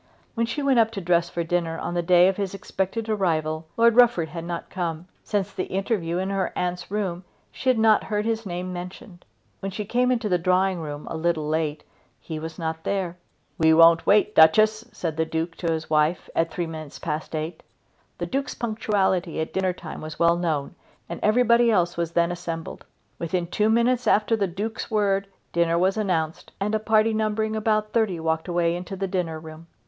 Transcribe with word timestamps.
When 0.33 0.47
she 0.47 0.63
went 0.63 0.79
up 0.79 0.89
to 0.93 0.99
dress 0.99 1.29
for 1.29 1.43
dinner 1.43 1.77
on 1.77 1.93
the 1.93 2.01
day 2.01 2.27
of 2.27 2.35
his 2.37 2.55
expected 2.55 3.07
arrival 3.07 3.67
Lord 3.77 3.95
Rufford 3.97 4.29
had 4.29 4.45
not 4.45 4.71
come. 4.71 5.07
Since 5.23 5.53
the 5.53 5.65
interview 5.65 6.17
in 6.17 6.31
her 6.31 6.51
aunt's 6.55 6.89
room 6.89 7.23
she 7.51 7.69
had 7.69 7.77
not 7.77 8.05
heard 8.05 8.25
his 8.25 8.43
name 8.43 8.73
mentioned. 8.73 9.25
When 9.59 9.69
she 9.71 9.85
came 9.85 10.11
into 10.11 10.27
the 10.27 10.39
drawing 10.39 10.79
room, 10.79 11.07
a 11.11 11.15
little 11.15 11.47
late, 11.47 11.83
he 12.19 12.39
was 12.39 12.57
not 12.57 12.83
there. 12.83 13.15
"We 13.59 13.75
won't 13.75 14.07
wait, 14.07 14.33
Duchess," 14.33 14.85
said 14.91 15.17
the 15.17 15.25
Duke 15.25 15.55
to 15.57 15.71
his 15.71 15.87
wife 15.87 16.31
at 16.35 16.49
three 16.51 16.65
minutes 16.65 16.97
past 16.97 17.35
eight. 17.35 17.61
The 18.17 18.25
Duke's 18.25 18.55
punctuality 18.55 19.39
at 19.39 19.53
dinner 19.53 19.69
time 19.71 20.01
was 20.01 20.17
well 20.17 20.35
known, 20.35 20.73
and 21.09 21.19
everybody 21.21 21.69
else 21.69 21.95
was 21.95 22.13
then 22.13 22.31
assembled. 22.31 22.85
Within 23.19 23.45
two 23.45 23.69
minutes 23.69 24.07
after 24.07 24.35
the 24.35 24.47
Duke's 24.47 24.89
word 24.89 25.27
dinner 25.53 25.77
was 25.77 25.95
announced, 25.95 26.53
and 26.59 26.73
a 26.73 26.79
party 26.79 27.13
numbering 27.13 27.55
about 27.55 27.91
thirty 27.93 28.19
walked 28.19 28.47
away 28.47 28.75
into 28.75 28.95
the 28.95 29.07
dinner 29.07 29.39
room. 29.39 29.67